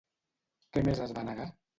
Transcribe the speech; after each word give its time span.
Què 0.77 0.83
més 0.87 1.01
es 1.07 1.13
va 1.19 1.27
negar? 1.29 1.47